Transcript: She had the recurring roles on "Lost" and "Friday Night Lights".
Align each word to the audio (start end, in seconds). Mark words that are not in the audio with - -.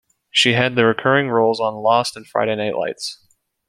She 0.31 0.53
had 0.53 0.73
the 0.73 0.83
recurring 0.85 1.29
roles 1.29 1.59
on 1.59 1.75
"Lost" 1.75 2.17
and 2.17 2.25
"Friday 2.25 2.55
Night 2.55 2.75
Lights". 2.75 3.23